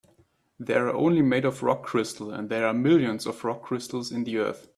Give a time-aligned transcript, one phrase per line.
[0.59, 4.37] They're only made of rock crystal, and there are millions of rock crystals in the
[4.39, 4.67] earth.